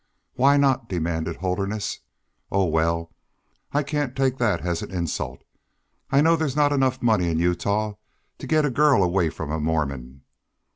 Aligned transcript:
"Why 0.33 0.57
not?" 0.57 0.89
demanded 0.89 1.35
Holderness. 1.35 1.99
"Oh, 2.51 2.65
well, 2.65 3.13
I 3.71 3.83
can't 3.83 4.15
take 4.15 4.39
that 4.39 4.61
as 4.61 4.81
an 4.81 4.89
insult. 4.89 5.43
I 6.09 6.21
know 6.21 6.35
there's 6.35 6.55
not 6.55 6.73
enough 6.73 7.03
money 7.03 7.29
in 7.29 7.37
Utah 7.37 7.93
to 8.39 8.47
get 8.47 8.65
a 8.65 8.71
girl 8.71 9.03
away 9.03 9.29
from 9.29 9.51
a 9.51 9.59
Mormon.... 9.59 10.23